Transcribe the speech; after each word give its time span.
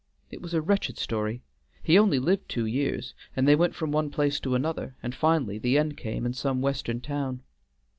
It 0.31 0.41
was 0.41 0.55
a 0.55 0.63
wretched 0.63 0.97
story; 0.97 1.43
he 1.83 1.95
only 1.99 2.17
lived 2.17 2.49
two 2.49 2.65
years, 2.65 3.13
and 3.35 3.47
they 3.47 3.55
went 3.55 3.75
from 3.75 3.91
one 3.91 4.09
place 4.09 4.39
to 4.39 4.55
another, 4.55 4.95
and 5.03 5.13
finally 5.13 5.59
the 5.59 5.77
end 5.77 5.95
came 5.95 6.25
in 6.25 6.33
some 6.33 6.59
Western 6.59 7.01
town. 7.01 7.43